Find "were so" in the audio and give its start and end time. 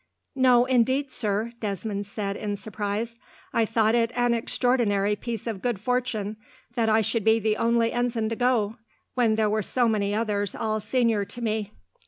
9.47-9.87